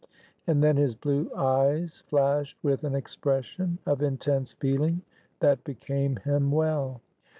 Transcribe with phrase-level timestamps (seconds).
[0.47, 5.03] and then his blue eyes flashed with an expression of intense feeling
[5.41, 7.01] that became him well.